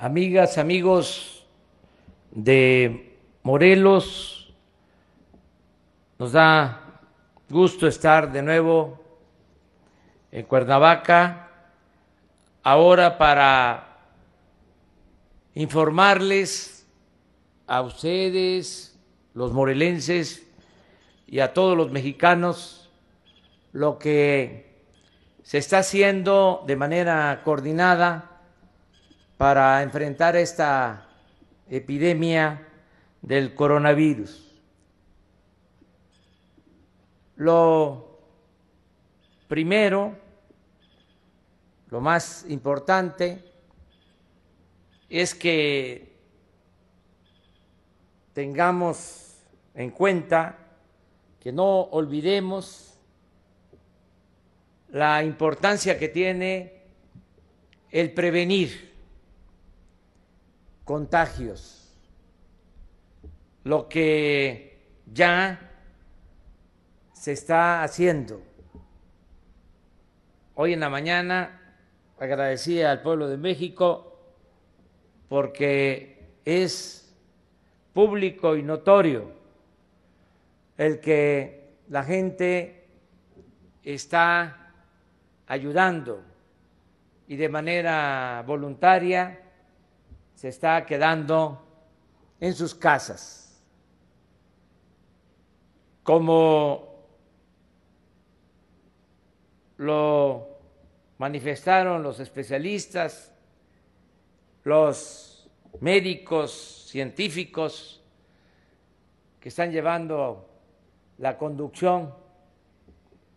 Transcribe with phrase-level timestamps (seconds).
[0.00, 1.46] amigas, amigos
[2.30, 4.50] de Morelos,
[6.18, 7.02] nos da
[7.50, 8.98] gusto estar de nuevo
[10.32, 11.50] en Cuernavaca,
[12.62, 13.98] ahora para
[15.54, 16.86] informarles
[17.66, 18.98] a ustedes,
[19.34, 20.46] los morelenses
[21.26, 22.90] y a todos los mexicanos
[23.72, 24.82] lo que
[25.42, 28.29] se está haciendo de manera coordinada
[29.40, 31.08] para enfrentar esta
[31.66, 32.68] epidemia
[33.22, 34.52] del coronavirus.
[37.36, 38.20] Lo
[39.48, 40.14] primero,
[41.88, 43.42] lo más importante,
[45.08, 46.12] es que
[48.34, 49.38] tengamos
[49.72, 50.58] en cuenta,
[51.40, 52.92] que no olvidemos
[54.90, 56.82] la importancia que tiene
[57.90, 58.89] el prevenir
[60.90, 61.88] contagios,
[63.62, 65.70] lo que ya
[67.12, 68.42] se está haciendo.
[70.56, 71.76] Hoy en la mañana
[72.18, 74.18] agradecía al pueblo de México
[75.28, 77.16] porque es
[77.92, 79.30] público y notorio
[80.76, 82.88] el que la gente
[83.84, 84.72] está
[85.46, 86.20] ayudando
[87.28, 89.49] y de manera voluntaria
[90.40, 91.62] se está quedando
[92.40, 93.62] en sus casas.
[96.02, 97.04] Como
[99.76, 100.48] lo
[101.18, 103.34] manifestaron los especialistas,
[104.64, 105.46] los
[105.80, 108.02] médicos, científicos
[109.40, 110.48] que están llevando
[111.18, 112.14] la conducción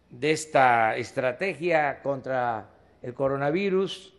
[0.09, 2.69] de esta estrategia contra
[3.01, 4.12] el coronavirus,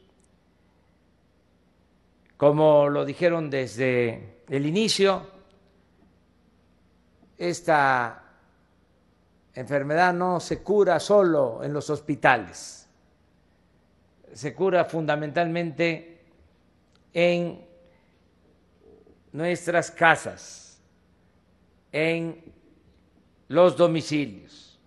[2.45, 5.27] como lo dijeron desde el inicio,
[7.39, 8.23] esta
[9.55, 12.87] enfermedad no se cura solo en los hospitales,
[14.31, 16.21] se cura fundamentalmente
[17.15, 17.65] en
[19.33, 20.83] nuestras casas,
[21.93, 22.53] en
[23.49, 24.79] los domicilios.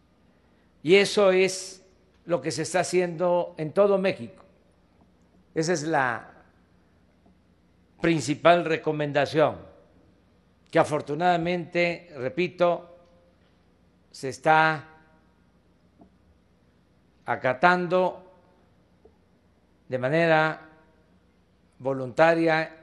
[0.84, 1.84] Y eso es
[2.25, 4.44] lo que se está haciendo en todo México.
[5.56, 6.37] Esa es la
[8.00, 9.68] principal recomendación
[10.69, 12.97] que afortunadamente, repito,
[14.12, 14.85] se está
[17.25, 18.24] acatando
[19.88, 20.69] de manera
[21.80, 22.75] voluntaria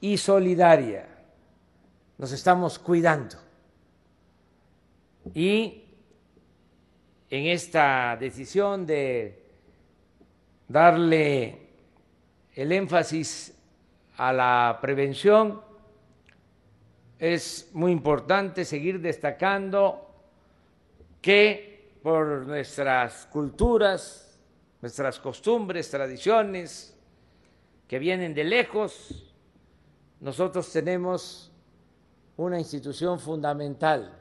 [0.00, 1.06] y solidaria.
[2.16, 3.36] Nos estamos cuidando.
[5.34, 5.84] Y
[7.28, 9.42] en esta decisión de
[10.66, 11.68] darle
[12.54, 13.59] el énfasis
[14.20, 15.62] a la prevención.
[17.18, 20.14] Es muy importante seguir destacando
[21.22, 24.38] que por nuestras culturas,
[24.82, 26.94] nuestras costumbres, tradiciones,
[27.88, 29.32] que vienen de lejos,
[30.20, 31.50] nosotros tenemos
[32.36, 34.18] una institución fundamental.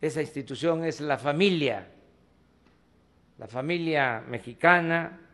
[0.00, 1.88] Esa institución es la familia,
[3.38, 5.31] la familia mexicana,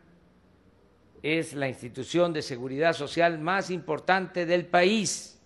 [1.21, 5.39] es la institución de seguridad social más importante del país.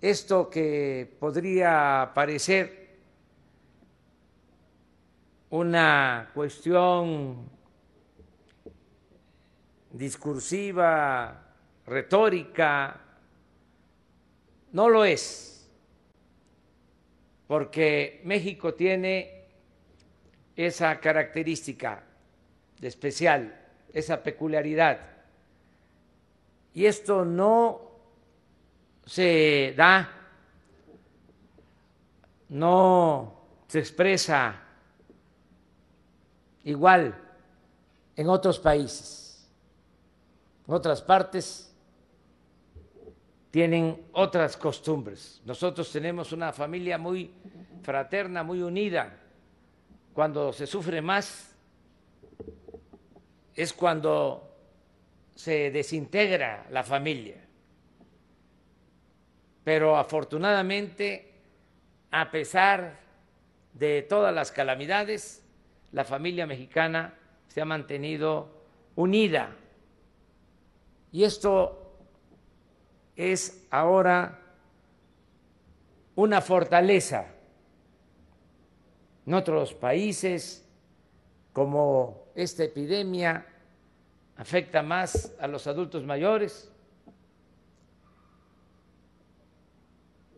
[0.00, 2.98] Esto que podría parecer
[5.50, 7.50] una cuestión
[9.92, 11.54] discursiva,
[11.86, 13.00] retórica,
[14.72, 15.68] no lo es,
[17.48, 19.44] porque México tiene
[20.54, 22.04] esa característica
[22.80, 23.54] especial,
[23.92, 25.00] esa peculiaridad.
[26.74, 27.80] Y esto no
[29.04, 30.08] se da,
[32.48, 34.62] no se expresa
[36.64, 37.16] igual
[38.16, 39.48] en otros países.
[40.66, 41.74] En otras partes
[43.50, 45.40] tienen otras costumbres.
[45.44, 47.32] Nosotros tenemos una familia muy
[47.82, 49.18] fraterna, muy unida.
[50.12, 51.49] Cuando se sufre más,
[53.62, 54.56] es cuando
[55.34, 57.36] se desintegra la familia.
[59.62, 61.34] Pero afortunadamente,
[62.10, 62.98] a pesar
[63.74, 65.44] de todas las calamidades,
[65.92, 67.18] la familia mexicana
[67.48, 68.48] se ha mantenido
[68.96, 69.54] unida.
[71.12, 71.98] Y esto
[73.14, 74.40] es ahora
[76.14, 77.26] una fortaleza.
[79.26, 80.66] En otros países,
[81.52, 83.46] como esta epidemia
[84.40, 86.72] afecta más a los adultos mayores.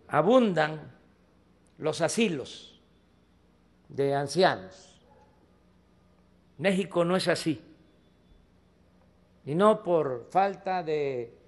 [0.08, 0.92] Abundan
[1.78, 2.82] los asilos
[3.88, 5.00] de ancianos.
[6.58, 7.62] México no es así.
[9.44, 11.38] Y no por falta de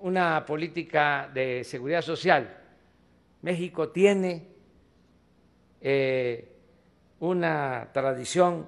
[0.00, 2.62] una política de seguridad social.
[3.42, 4.48] México tiene
[5.82, 6.56] eh,
[7.20, 8.66] una tradición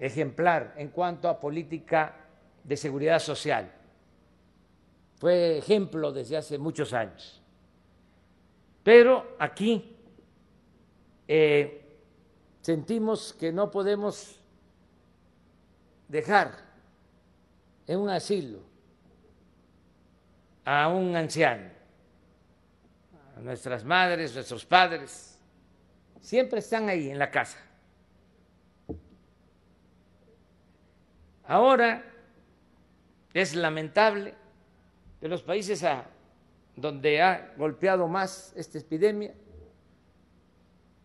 [0.00, 2.16] ejemplar en cuanto a política
[2.64, 3.70] de seguridad social.
[5.16, 7.42] Fue ejemplo desde hace muchos años.
[8.82, 9.94] Pero aquí
[11.28, 11.98] eh,
[12.62, 14.40] sentimos que no podemos
[16.08, 16.54] dejar
[17.86, 18.60] en un asilo
[20.64, 21.68] a un anciano,
[23.36, 25.38] a nuestras madres, nuestros padres,
[26.20, 27.58] siempre están ahí en la casa.
[31.50, 32.04] Ahora
[33.34, 34.34] es lamentable
[35.18, 35.84] que los países
[36.76, 39.34] donde ha golpeado más esta epidemia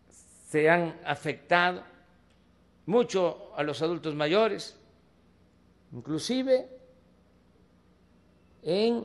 [0.08, 1.82] se han afectado
[2.86, 4.78] mucho a los adultos mayores,
[5.90, 6.68] inclusive
[8.62, 9.04] en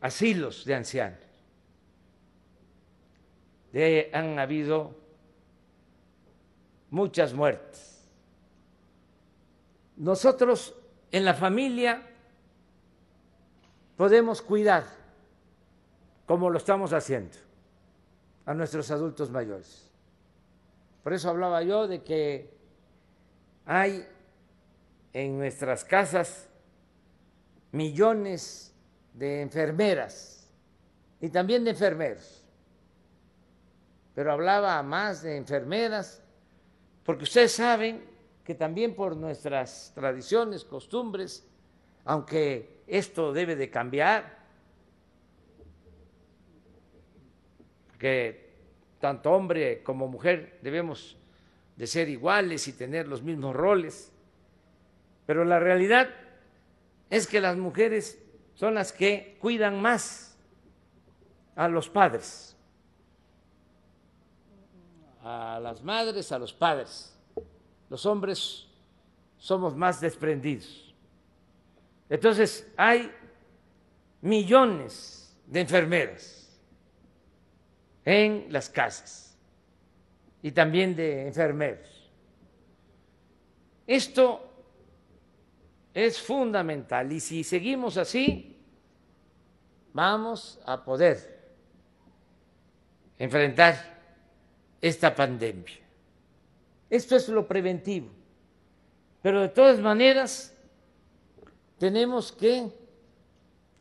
[0.00, 1.20] asilos de ancianos.
[4.12, 4.92] han habido
[6.90, 7.93] muchas muertes
[9.96, 10.74] nosotros
[11.10, 12.02] en la familia
[13.96, 14.84] podemos cuidar,
[16.26, 17.36] como lo estamos haciendo,
[18.46, 19.90] a nuestros adultos mayores.
[21.02, 22.50] Por eso hablaba yo de que
[23.66, 24.06] hay
[25.12, 26.48] en nuestras casas
[27.72, 28.74] millones
[29.12, 30.48] de enfermeras
[31.20, 32.44] y también de enfermeros.
[34.14, 36.22] Pero hablaba más de enfermeras
[37.04, 38.13] porque ustedes saben
[38.44, 41.48] que también por nuestras tradiciones, costumbres,
[42.04, 44.44] aunque esto debe de cambiar,
[47.98, 48.52] que
[49.00, 51.16] tanto hombre como mujer debemos
[51.76, 54.12] de ser iguales y tener los mismos roles,
[55.24, 56.10] pero la realidad
[57.08, 58.22] es que las mujeres
[58.54, 60.36] son las que cuidan más
[61.56, 62.54] a los padres,
[65.22, 67.13] a las madres, a los padres
[67.94, 68.66] los hombres
[69.38, 70.92] somos más desprendidos.
[72.08, 73.08] Entonces, hay
[74.20, 76.60] millones de enfermeras
[78.04, 79.38] en las casas
[80.42, 82.10] y también de enfermeros.
[83.86, 84.42] Esto
[85.94, 88.58] es fundamental y si seguimos así,
[89.92, 91.44] vamos a poder
[93.20, 93.76] enfrentar
[94.80, 95.83] esta pandemia.
[96.90, 98.08] Esto es lo preventivo.
[99.22, 100.54] Pero de todas maneras,
[101.78, 102.70] tenemos que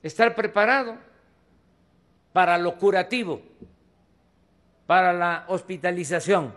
[0.01, 0.97] estar preparados
[2.31, 3.41] para lo curativo,
[4.87, 6.53] para la hospitalización,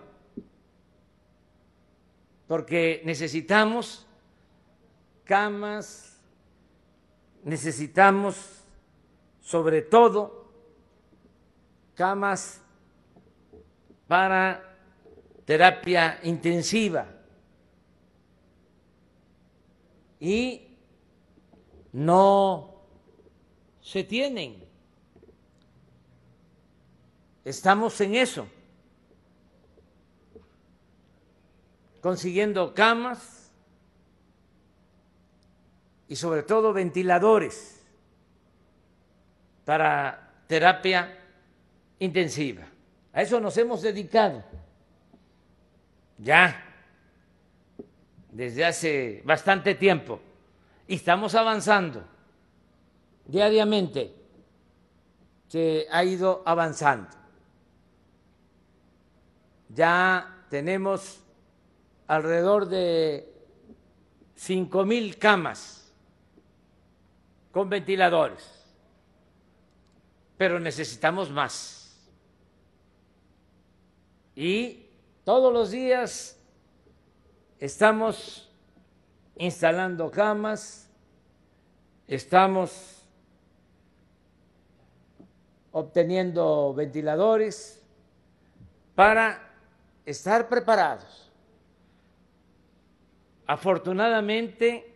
[2.48, 4.06] porque necesitamos
[5.24, 6.18] camas,
[7.44, 8.62] necesitamos
[9.40, 10.50] sobre todo
[11.94, 12.60] camas
[14.06, 14.75] para
[15.46, 17.06] terapia intensiva
[20.18, 20.76] y
[21.92, 22.82] no
[23.80, 24.66] se tienen.
[27.44, 28.48] Estamos en eso,
[32.00, 33.52] consiguiendo camas
[36.08, 37.84] y sobre todo ventiladores
[39.64, 41.16] para terapia
[42.00, 42.66] intensiva.
[43.12, 44.42] A eso nos hemos dedicado
[46.18, 46.62] ya
[48.30, 50.20] desde hace bastante tiempo
[50.86, 52.04] y estamos avanzando
[53.26, 54.14] diariamente,
[55.48, 57.08] se ha ido avanzando.
[59.68, 61.20] Ya tenemos
[62.06, 63.32] alrededor de
[64.34, 65.92] cinco mil camas
[67.50, 68.64] con ventiladores,
[70.36, 71.82] pero necesitamos más.
[74.34, 74.85] Y
[75.26, 76.38] todos los días
[77.58, 78.48] estamos
[79.34, 80.88] instalando camas,
[82.06, 83.02] estamos
[85.72, 87.82] obteniendo ventiladores
[88.94, 89.52] para
[90.04, 91.32] estar preparados.
[93.48, 94.94] Afortunadamente,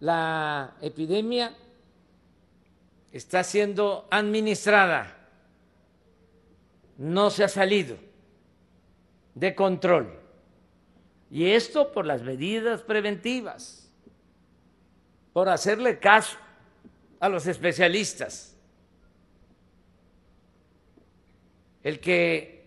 [0.00, 1.54] la epidemia
[3.12, 5.28] está siendo administrada,
[6.98, 8.10] no se ha salido
[9.34, 10.18] de control.
[11.30, 13.90] Y esto por las medidas preventivas,
[15.32, 16.36] por hacerle caso
[17.20, 18.56] a los especialistas.
[21.82, 22.62] El que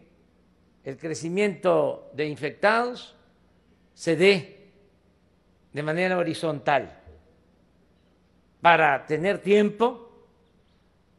[0.83, 3.15] el crecimiento de infectados
[3.93, 4.71] se dé
[5.73, 7.01] de manera horizontal
[8.61, 10.09] para tener tiempo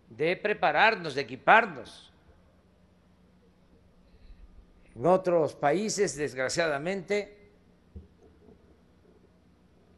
[0.08, 2.12] de prepararnos, de equiparnos.
[4.96, 7.50] En otros países, desgraciadamente,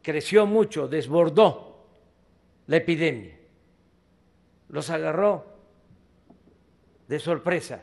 [0.01, 1.87] creció mucho, desbordó
[2.67, 3.39] la epidemia,
[4.67, 5.45] los agarró
[7.07, 7.81] de sorpresa,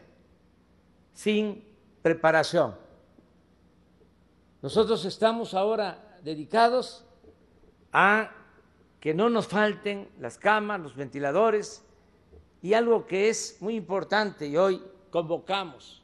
[1.15, 1.65] sin
[2.03, 2.77] preparación.
[4.61, 7.07] Nosotros estamos ahora dedicados
[7.93, 8.31] a
[9.01, 11.83] que no nos falten las camas, los ventiladores
[12.61, 16.03] y algo que es muy importante y hoy convocamos,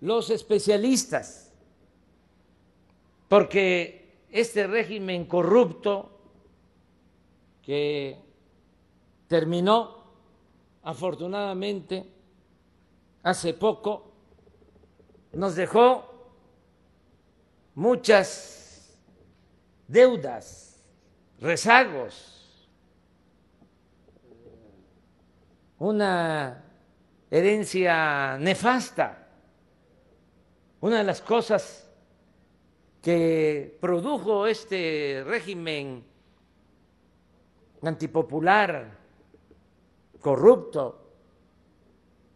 [0.00, 1.52] los especialistas,
[3.28, 6.18] porque este régimen corrupto
[7.62, 8.16] que
[9.28, 10.00] terminó
[10.82, 12.04] afortunadamente
[13.22, 14.10] hace poco,
[15.32, 16.04] nos dejó
[17.74, 18.98] muchas
[19.86, 20.82] deudas,
[21.40, 22.68] rezagos,
[25.78, 26.64] una
[27.30, 29.19] herencia nefasta.
[30.80, 31.86] Una de las cosas
[33.02, 36.02] que produjo este régimen
[37.82, 38.98] antipopular,
[40.20, 41.06] corrupto,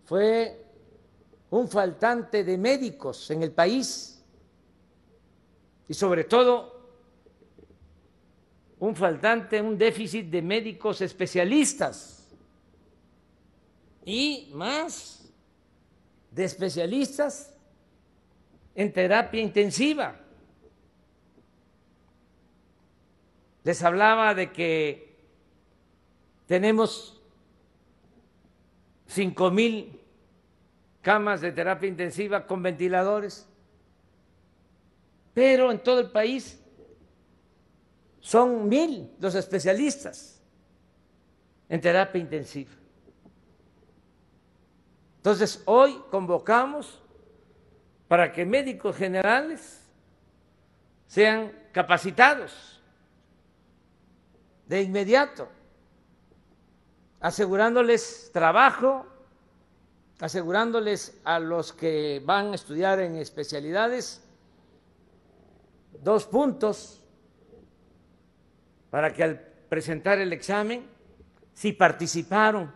[0.04, 0.62] fue
[1.50, 4.22] un faltante de médicos en el país
[5.88, 6.74] y sobre todo
[8.78, 12.28] un faltante, un déficit de médicos especialistas
[14.04, 15.32] y más
[16.30, 17.53] de especialistas
[18.74, 20.16] en terapia intensiva.
[23.62, 25.16] Les hablaba de que
[26.46, 27.20] tenemos
[29.06, 30.00] cinco mil
[31.00, 33.46] camas de terapia intensiva con ventiladores,
[35.32, 36.60] pero en todo el país
[38.20, 40.42] son mil los especialistas
[41.68, 42.72] en terapia intensiva.
[45.18, 47.03] Entonces, hoy convocamos
[48.08, 49.80] para que médicos generales
[51.06, 52.82] sean capacitados
[54.66, 55.48] de inmediato,
[57.20, 59.06] asegurándoles trabajo,
[60.20, 64.22] asegurándoles a los que van a estudiar en especialidades
[66.02, 67.02] dos puntos
[68.90, 70.86] para que al presentar el examen,
[71.52, 72.72] si participaron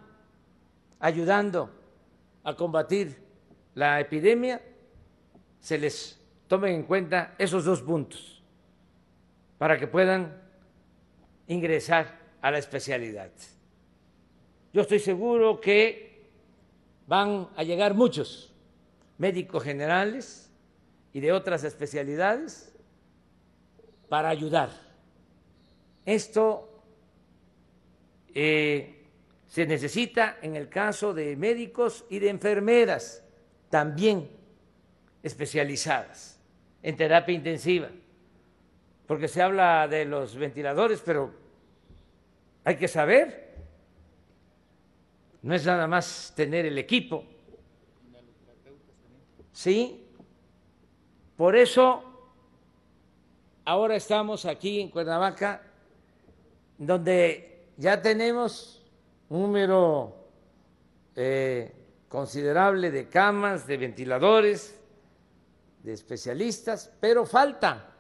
[0.99, 1.70] ayudando
[2.42, 3.16] a combatir
[3.75, 4.61] la epidemia,
[5.61, 8.43] se les tomen en cuenta esos dos puntos
[9.59, 10.41] para que puedan
[11.47, 13.31] ingresar a la especialidad.
[14.73, 16.29] Yo estoy seguro que
[17.07, 18.53] van a llegar muchos
[19.17, 20.50] médicos generales
[21.12, 22.73] y de otras especialidades
[24.09, 24.71] para ayudar.
[26.05, 26.83] Esto
[28.35, 29.07] eh,
[29.47, 33.25] se necesita en el caso de médicos y de enfermeras
[33.71, 34.38] también
[35.22, 36.40] especializadas
[36.82, 37.88] en terapia intensiva,
[39.06, 41.32] porque se habla de los ventiladores, pero
[42.64, 43.54] hay que saber,
[45.42, 47.25] no es nada más tener el equipo,
[49.52, 50.04] ¿sí?
[51.37, 52.04] Por eso
[53.64, 55.62] ahora estamos aquí en Cuernavaca,
[56.78, 58.82] donde ya tenemos
[59.28, 60.16] un número
[61.16, 61.72] eh,
[62.08, 64.77] considerable de camas, de ventiladores,
[65.82, 67.94] de especialistas, pero falta.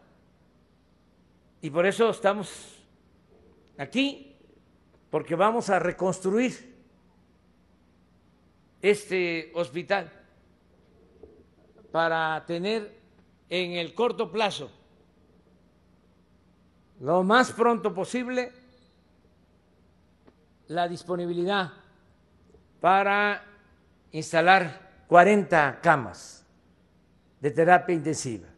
[1.60, 2.84] Y por eso estamos
[3.76, 4.36] aquí,
[5.10, 6.76] porque vamos a reconstruir
[8.80, 10.12] este hospital
[11.90, 12.96] para tener
[13.48, 14.70] en el corto plazo,
[17.00, 18.52] lo más pronto posible,
[20.68, 21.72] la disponibilidad
[22.80, 23.42] para
[24.12, 26.46] instalar 40 camas
[27.40, 28.48] de terapia intensiva,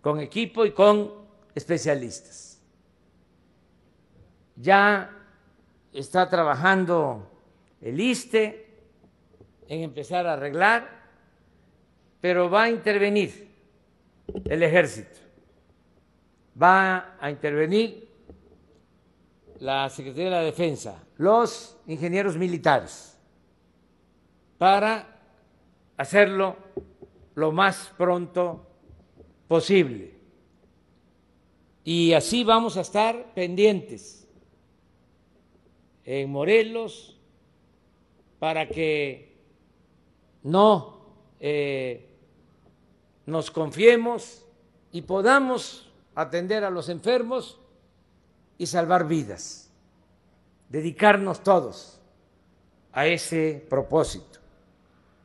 [0.00, 1.12] con equipo y con
[1.54, 2.60] especialistas.
[4.56, 5.10] Ya
[5.92, 7.30] está trabajando
[7.80, 8.66] el ISTE
[9.68, 10.88] en empezar a arreglar,
[12.20, 13.48] pero va a intervenir
[14.44, 15.20] el ejército,
[16.60, 18.08] va a intervenir
[19.60, 23.16] la Secretaría de la Defensa, los ingenieros militares,
[24.56, 25.06] para
[25.96, 26.56] hacerlo
[27.38, 28.66] lo más pronto
[29.46, 30.12] posible.
[31.84, 34.26] Y así vamos a estar pendientes
[36.04, 37.16] en Morelos
[38.40, 39.38] para que
[40.42, 40.98] no
[41.38, 42.10] eh,
[43.26, 44.44] nos confiemos
[44.90, 47.60] y podamos atender a los enfermos
[48.58, 49.70] y salvar vidas,
[50.68, 52.00] dedicarnos todos
[52.92, 54.40] a ese propósito.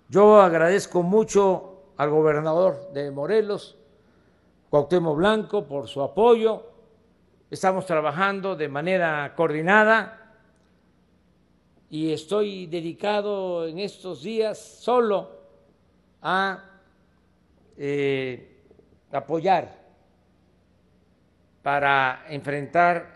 [0.09, 3.77] Yo agradezco mucho al gobernador de Morelos,
[4.69, 6.63] Cuauhtémoc Blanco por su apoyo.
[7.49, 10.35] Estamos trabajando de manera coordinada
[11.89, 15.29] y estoy dedicado en estos días solo
[16.21, 16.63] a
[17.77, 18.63] eh,
[19.11, 19.83] apoyar
[21.61, 23.13] para enfrentar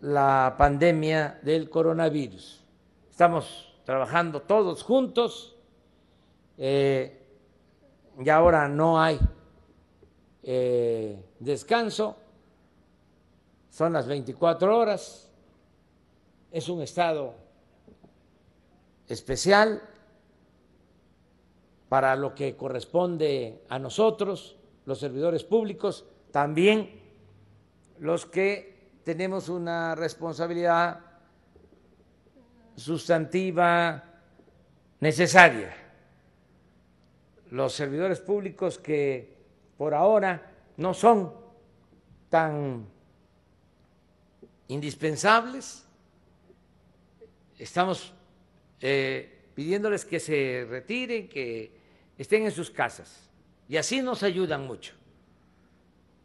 [0.00, 2.64] la pandemia del coronavirus.
[3.08, 5.56] Estamos trabajando todos juntos.
[6.58, 7.21] Eh,
[8.18, 9.18] y ahora no hay
[10.42, 12.16] eh, descanso,
[13.70, 15.30] son las 24 horas,
[16.50, 17.34] es un estado
[19.08, 19.82] especial
[21.88, 27.00] para lo que corresponde a nosotros, los servidores públicos, también
[27.98, 31.00] los que tenemos una responsabilidad
[32.76, 34.04] sustantiva
[35.00, 35.81] necesaria.
[37.52, 39.36] Los servidores públicos que
[39.76, 41.34] por ahora no son
[42.30, 42.86] tan
[44.68, 45.84] indispensables.
[47.58, 48.14] Estamos
[48.80, 51.78] eh, pidiéndoles que se retiren, que
[52.16, 53.28] estén en sus casas.
[53.68, 54.94] Y así nos ayudan mucho.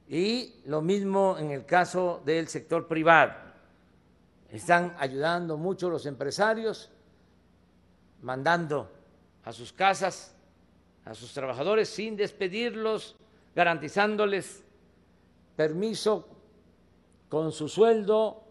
[0.07, 3.34] Y lo mismo en el caso del sector privado.
[4.50, 6.89] Están ayudando mucho los empresarios,
[8.22, 8.89] mandando
[9.43, 10.37] a sus casas
[11.09, 13.15] a sus trabajadores sin despedirlos
[13.55, 14.63] garantizándoles
[15.55, 16.27] permiso
[17.29, 18.43] con su sueldo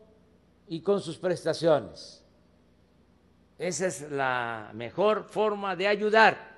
[0.66, 2.24] y con sus prestaciones.
[3.58, 6.56] Esa es la mejor forma de ayudar.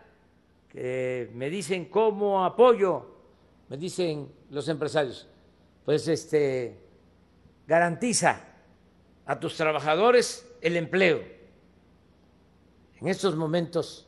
[0.73, 3.17] Me dicen cómo apoyo,
[3.69, 5.29] me dicen los empresarios.
[5.85, 6.79] Pues este
[7.67, 8.45] garantiza
[9.27, 11.23] a tus trabajadores el empleo
[13.01, 14.07] en estos momentos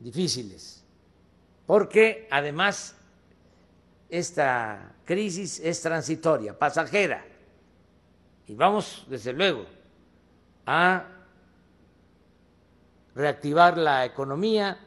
[0.00, 0.75] difíciles,
[1.66, 2.96] porque además
[4.08, 7.24] esta crisis es transitoria, pasajera,
[8.46, 9.66] y vamos, desde luego,
[10.64, 11.04] a
[13.14, 14.78] reactivar la economía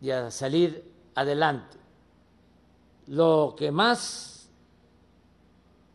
[0.00, 1.78] y a salir adelante.
[3.06, 4.50] Lo que más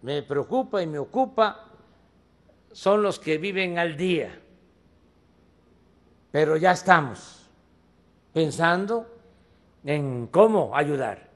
[0.01, 1.65] me preocupa y me ocupa
[2.71, 4.39] son los que viven al día,
[6.31, 7.49] pero ya estamos
[8.33, 9.18] pensando
[9.83, 11.29] en cómo ayudar.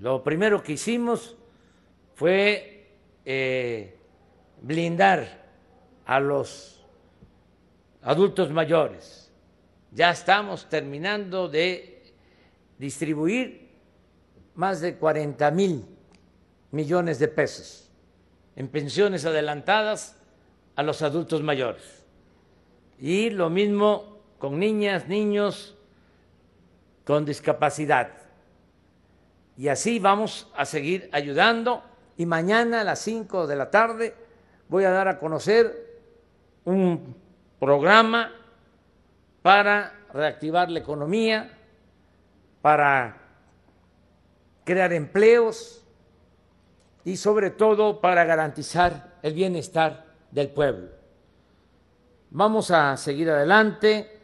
[0.00, 1.36] Lo primero que hicimos
[2.14, 3.96] fue eh,
[4.62, 5.46] blindar
[6.04, 6.84] a los
[8.02, 9.32] adultos mayores.
[9.92, 12.12] Ya estamos terminando de
[12.78, 13.68] distribuir
[14.54, 15.84] más de 40 mil
[16.70, 17.90] millones de pesos
[18.56, 20.16] en pensiones adelantadas
[20.74, 22.04] a los adultos mayores.
[22.98, 25.77] Y lo mismo con niñas, niños
[27.08, 28.10] con discapacidad
[29.56, 31.82] y así vamos a seguir ayudando.
[32.18, 34.14] Y mañana a las 5 de la tarde
[34.68, 36.02] voy a dar a conocer
[36.66, 37.16] un
[37.58, 38.30] programa
[39.40, 41.56] para reactivar la economía,
[42.60, 43.16] para
[44.64, 45.82] crear empleos
[47.06, 50.90] y sobre todo para garantizar el bienestar del pueblo.
[52.28, 54.17] Vamos a seguir adelante.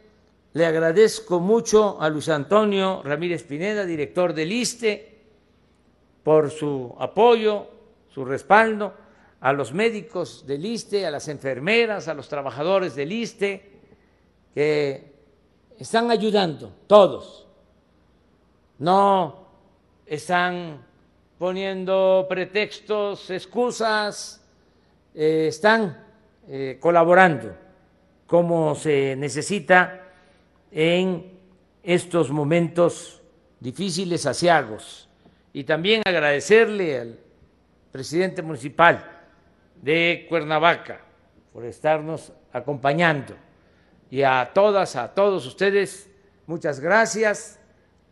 [0.55, 5.19] Le agradezco mucho a Luis Antonio Ramírez Pineda, director del ISTE,
[6.23, 7.67] por su apoyo,
[8.07, 8.93] su respaldo,
[9.41, 13.69] a los médicos del ISTE, a las enfermeras, a los trabajadores del ISTE,
[14.53, 15.13] que
[15.77, 17.45] están ayudando, todos.
[18.79, 19.47] No
[20.05, 20.85] están
[21.37, 24.41] poniendo pretextos, excusas,
[25.13, 26.01] eh, están
[26.47, 27.53] eh, colaborando
[28.25, 30.04] como se necesita
[30.77, 31.31] en
[31.83, 33.21] estos momentos
[33.61, 35.07] difíciles, asiagos
[35.53, 37.19] y también agradecerle al
[37.93, 39.23] presidente municipal
[39.81, 40.99] de Cuernavaca
[41.53, 43.35] por estarnos acompañando
[44.11, 46.11] y a todas, a todos ustedes,
[46.45, 47.57] muchas gracias.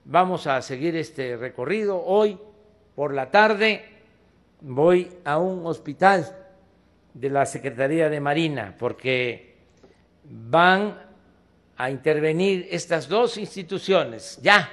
[0.05, 2.01] Vamos a seguir este recorrido.
[2.01, 2.39] Hoy
[2.95, 3.83] por la tarde
[4.61, 6.33] voy a un hospital
[7.13, 9.57] de la Secretaría de Marina porque
[10.23, 11.12] van
[11.77, 14.69] a intervenir estas dos instituciones ya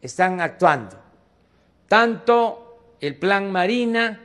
[0.00, 0.96] están actuando,
[1.88, 4.20] tanto el plan Marina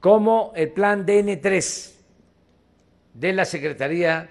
[0.00, 1.94] como el plan DN3
[3.14, 4.28] de la Secretaría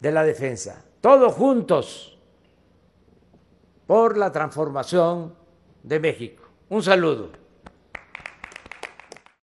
[0.00, 2.18] de la Defensa, todos juntos
[3.86, 5.34] por la transformación
[5.82, 6.44] de México.
[6.68, 7.37] Un saludo.